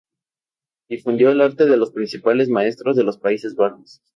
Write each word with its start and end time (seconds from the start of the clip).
Difundió 0.89 1.29
el 1.29 1.41
arte 1.41 1.67
de 1.67 1.77
los 1.77 1.91
principales 1.91 2.49
maestros 2.49 2.95
de 2.95 3.03
los 3.03 3.19
Países 3.19 3.53
Bajos. 3.53 4.01